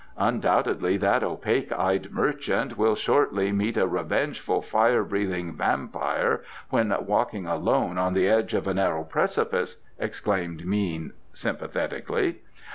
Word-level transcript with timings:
"Undoubtedly 0.17 0.97
that 0.97 1.23
opaque 1.23 1.71
eyed 1.71 2.09
merchant 2.11 2.75
will 2.75 2.95
shortly 2.95 3.51
meet 3.51 3.77
a 3.77 3.85
revengeful 3.85 4.59
fire 4.59 5.03
breathing 5.03 5.53
vampire 5.53 6.43
when 6.71 6.91
walking 7.01 7.45
alone 7.45 7.99
on 7.99 8.15
the 8.15 8.27
edge 8.27 8.55
of 8.55 8.65
a 8.67 8.73
narrow 8.73 9.03
precipice," 9.03 9.77
exclaimed 9.99 10.65
Mean 10.65 11.13
sympathetically. 11.33 12.37